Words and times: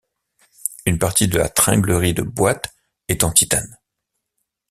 Une 0.87 0.97
partie 0.97 1.27
de 1.27 1.37
la 1.37 1.47
tringlerie 1.47 2.15
de 2.15 2.23
boite 2.23 2.73
est 3.07 3.23
en 3.23 3.31
titane. 3.31 3.77